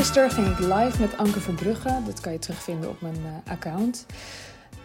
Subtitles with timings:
[0.00, 1.98] Gisteren ging ik live met Anke Verbrugge.
[2.06, 4.06] Dat kan je terugvinden op mijn uh, account.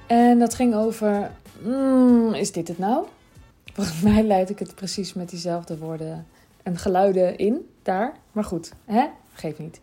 [0.08, 1.32] En dat ging over:
[1.64, 3.06] mm, is dit het nou?
[3.76, 6.26] Volgens mij leid ik het precies met diezelfde woorden
[6.64, 8.14] en geluiden in daar.
[8.32, 9.06] Maar goed, hè?
[9.34, 9.80] geef niet.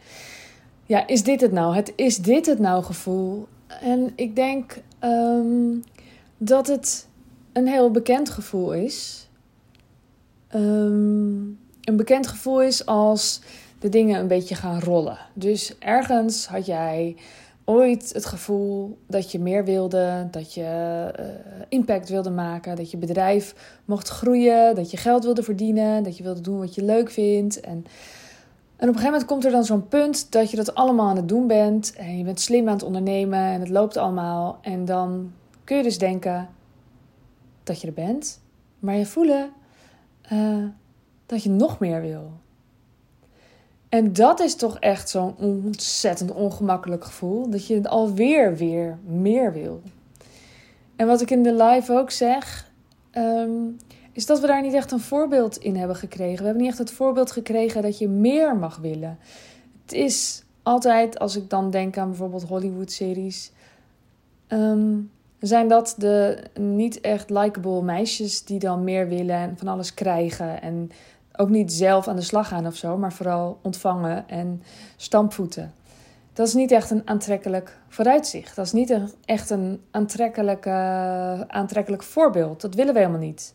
[0.86, 1.74] Ja, is dit het nou?
[1.74, 3.48] Het is dit het nou gevoel.
[3.80, 5.84] En ik denk um,
[6.38, 7.08] dat het
[7.52, 9.28] een heel bekend gevoel is.
[10.54, 13.40] Um, een bekend gevoel is als
[13.82, 15.18] de dingen een beetje gaan rollen.
[15.34, 17.16] Dus ergens had jij
[17.64, 21.26] ooit het gevoel dat je meer wilde, dat je uh,
[21.68, 26.22] impact wilde maken, dat je bedrijf mocht groeien, dat je geld wilde verdienen, dat je
[26.22, 27.60] wilde doen wat je leuk vindt.
[27.60, 31.08] En, en op een gegeven moment komt er dan zo'n punt dat je dat allemaal
[31.08, 34.58] aan het doen bent en je bent slim aan het ondernemen en het loopt allemaal.
[34.60, 35.32] En dan
[35.64, 36.48] kun je dus denken
[37.62, 38.40] dat je er bent,
[38.78, 39.50] maar je voelen
[40.32, 40.64] uh,
[41.26, 42.30] dat je nog meer wil.
[43.92, 47.50] En dat is toch echt zo'n ontzettend ongemakkelijk gevoel.
[47.50, 49.82] Dat je alweer weer meer wil.
[50.96, 52.70] En wat ik in de live ook zeg,
[53.12, 53.76] um,
[54.12, 56.38] is dat we daar niet echt een voorbeeld in hebben gekregen.
[56.38, 59.18] We hebben niet echt het voorbeeld gekregen dat je meer mag willen.
[59.82, 63.52] Het is altijd, als ik dan denk aan bijvoorbeeld Hollywood-series,
[64.48, 69.94] um, zijn dat de niet echt likable meisjes die dan meer willen en van alles
[69.94, 70.62] krijgen.
[70.62, 70.90] En
[71.36, 74.62] ook niet zelf aan de slag gaan of zo, maar vooral ontvangen en
[74.96, 75.72] stampvoeten.
[76.32, 78.56] Dat is niet echt een aantrekkelijk vooruitzicht.
[78.56, 80.66] Dat is niet echt een aantrekkelijk,
[81.48, 82.60] aantrekkelijk voorbeeld.
[82.60, 83.54] Dat willen we helemaal niet.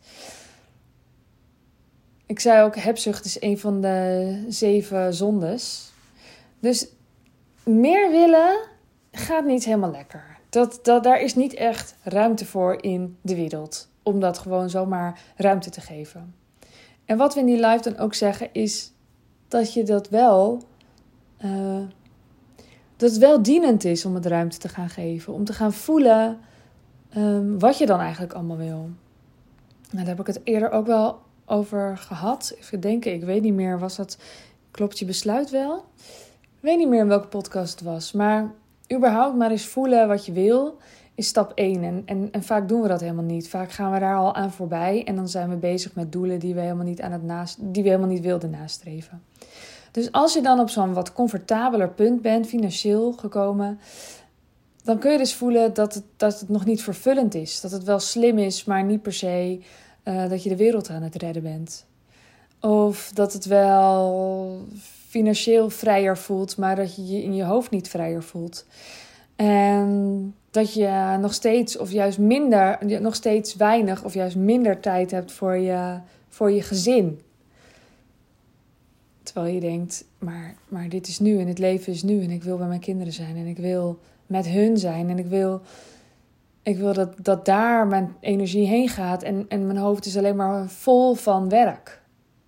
[2.26, 5.92] Ik zei ook, hebzucht is een van de zeven zondes.
[6.60, 6.88] Dus
[7.64, 8.60] meer willen
[9.12, 10.38] gaat niet helemaal lekker.
[10.50, 13.90] Dat, dat, daar is niet echt ruimte voor in de wereld.
[14.04, 16.36] Om dat gewoon zomaar ruimte te geven.
[17.08, 18.92] En wat we in die live dan ook zeggen is
[19.48, 20.64] dat je dat wel.
[21.46, 21.82] Uh,
[22.96, 25.34] dat het wel dienend is om het ruimte te gaan geven.
[25.34, 26.40] Om te gaan voelen
[27.18, 28.90] um, wat je dan eigenlijk allemaal wil.
[29.92, 32.56] Nou, daar heb ik het eerder ook wel over gehad.
[32.60, 33.80] Even denken, ik weet niet meer.
[33.80, 34.18] Was dat.
[34.72, 35.86] Klopt je besluit wel?
[36.42, 38.12] Ik weet niet meer in welke podcast het was.
[38.12, 38.52] Maar
[38.94, 40.78] überhaupt maar eens voelen wat je wil
[41.18, 41.84] is stap 1.
[41.84, 43.50] En, en, en vaak doen we dat helemaal niet.
[43.50, 46.54] Vaak gaan we daar al aan voorbij en dan zijn we bezig met doelen die
[46.54, 49.24] we helemaal niet, aan het naast, die we helemaal niet wilden nastreven.
[49.92, 53.80] Dus als je dan op zo'n wat comfortabeler punt bent, financieel gekomen,
[54.84, 57.62] dan kun je dus voelen dat het, dat het nog niet vervullend is.
[57.62, 59.60] Dat het wel slim is, maar niet per se
[60.04, 61.86] uh, dat je de wereld aan het redden bent.
[62.62, 64.66] Of dat het wel
[65.08, 68.66] financieel vrijer voelt, maar dat je je in je hoofd niet vrijer voelt.
[69.36, 75.12] En dat je nog steeds of juist minder, nog steeds weinig of juist minder tijd
[75.12, 77.22] hebt voor je, voor je gezin.
[79.24, 82.44] Terwijl je denkt, maar, maar dit is nu en het leven is nu en ik
[82.44, 85.62] wil bij mijn kinderen zijn en ik wil met hun zijn en ik wil,
[86.64, 90.36] ik wil dat, dat daar mijn energie heen gaat en, en mijn hoofd is alleen
[90.36, 92.02] maar vol van werk.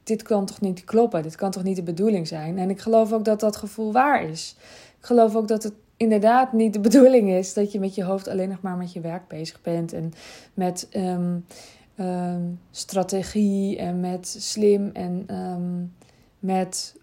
[0.03, 2.57] Dit kan toch niet kloppen, dit kan toch niet de bedoeling zijn.
[2.57, 4.55] En ik geloof ook dat dat gevoel waar is.
[4.99, 8.27] Ik geloof ook dat het inderdaad niet de bedoeling is dat je met je hoofd
[8.27, 10.13] alleen nog maar met je werk bezig bent en
[10.53, 11.37] met ehm,
[11.95, 15.83] ehm, strategie en met slim en ehm,
[16.39, 16.97] met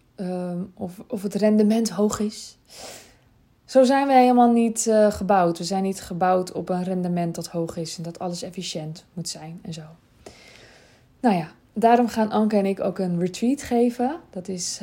[0.74, 2.58] of, of het rendement hoog is.
[3.64, 5.58] Zo zijn we helemaal niet uh, gebouwd.
[5.58, 9.28] We zijn niet gebouwd op een rendement dat hoog is en dat alles efficiënt moet
[9.28, 9.82] zijn en zo.
[11.20, 14.16] Nou ja, daarom gaan Anke en ik ook een retreat geven.
[14.30, 14.80] Dat is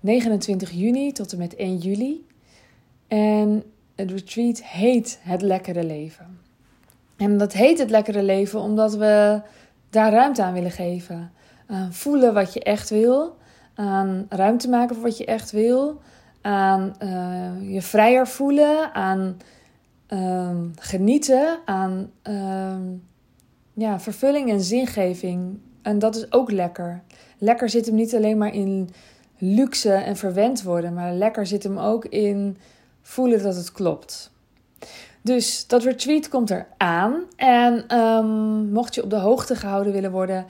[0.00, 2.24] 29 juni tot en met 1 juli.
[3.14, 3.62] En
[3.94, 6.38] het retreat heet Het Lekkere Leven.
[7.16, 9.40] En dat heet Het Lekkere Leven omdat we
[9.90, 11.32] daar ruimte aan willen geven.
[11.66, 13.36] Aan voelen wat je echt wil.
[13.74, 16.00] Aan ruimte maken voor wat je echt wil.
[16.40, 18.94] Aan uh, je vrijer voelen.
[18.94, 19.36] Aan
[20.08, 21.58] uh, genieten.
[21.64, 22.76] Aan uh,
[23.72, 25.58] ja, vervulling en zingeving.
[25.82, 27.02] En dat is ook lekker.
[27.38, 28.90] Lekker zit hem niet alleen maar in
[29.38, 30.94] luxe en verwend worden.
[30.94, 32.56] Maar lekker zit hem ook in
[33.04, 34.32] voelen dat het klopt.
[35.22, 37.22] Dus dat retreat komt eraan.
[37.36, 40.46] En um, mocht je op de hoogte gehouden willen worden,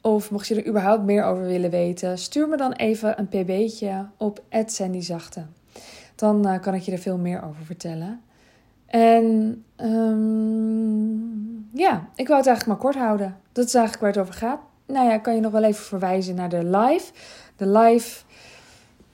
[0.00, 4.06] of mocht je er überhaupt meer over willen weten, stuur me dan even een pb'tje
[4.16, 5.42] op @sandyzachte.
[6.14, 8.20] Dan uh, kan ik je er veel meer over vertellen.
[8.86, 13.36] En um, ja, ik wou het eigenlijk maar kort houden.
[13.52, 14.60] Dat is eigenlijk waar het over gaat.
[14.86, 17.12] Nou ja, kan je nog wel even verwijzen naar de live.
[17.56, 18.23] De live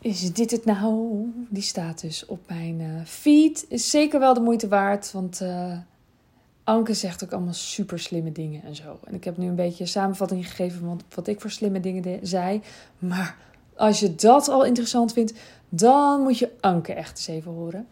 [0.00, 1.24] is dit het nou?
[1.48, 3.66] Die staat dus op mijn uh, feed.
[3.68, 5.78] Is zeker wel de moeite waard, want uh,
[6.64, 8.98] Anke zegt ook allemaal super slimme dingen en zo.
[9.04, 12.26] En ik heb nu een beetje een samenvatting gegeven van wat ik voor slimme dingen
[12.26, 12.62] zei.
[12.98, 13.36] Maar
[13.76, 15.32] als je dat al interessant vindt,
[15.68, 17.86] dan moet je Anke echt eens even horen.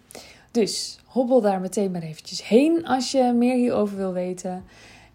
[0.51, 4.65] Dus hobbel daar meteen maar eventjes heen als je meer hierover wil weten.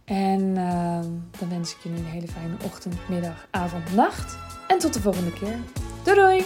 [0.05, 4.37] En ehm, dan wens ik je nu een hele fijne ochtend, middag, avond, nacht.
[4.67, 5.59] En tot de volgende keer.
[6.03, 6.45] Doei doei!